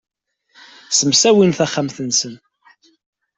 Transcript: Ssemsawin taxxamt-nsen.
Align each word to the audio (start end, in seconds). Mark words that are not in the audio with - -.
Ssemsawin 0.89 1.51
taxxamt-nsen. 1.57 2.33